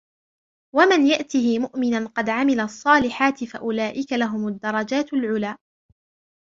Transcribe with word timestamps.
وَمَنْ 0.75 1.07
يَأْتِهِ 1.07 1.59
مُؤْمِنًا 1.59 2.07
قَدْ 2.07 2.29
عَمِلَ 2.29 2.59
الصَّالِحَاتِ 2.59 3.43
فَأُولَئِكَ 3.43 4.13
لَهُمُ 4.13 4.47
الدَّرَجَاتُ 4.47 5.13
الْعُلَى 5.13 5.57